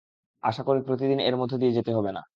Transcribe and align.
আশা 0.43 0.61
করি 0.63 0.79
প্রতিদিন 0.87 1.19
এর 1.21 1.35
মধ্য 1.37 1.53
দিয়ে 1.57 1.75
যেতে 1.77 1.91
হবে 1.93 2.11
না। 2.13 2.21